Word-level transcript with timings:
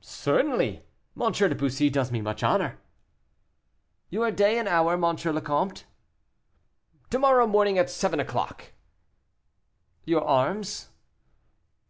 "Certainly; 0.00 0.82
M. 1.14 1.30
de 1.30 1.54
Bussy 1.54 1.90
does 1.90 2.10
me 2.10 2.22
much 2.22 2.42
honor." 2.42 2.78
"Your 4.08 4.30
day 4.30 4.58
and 4.58 4.66
hour, 4.66 4.94
M. 4.94 5.02
le 5.02 5.40
Comte?" 5.42 5.84
"To 7.10 7.18
morrow 7.18 7.46
morning 7.46 7.76
at 7.76 7.90
seven 7.90 8.18
o'clock." 8.18 8.72
"Your 10.06 10.24
arms?" 10.24 10.88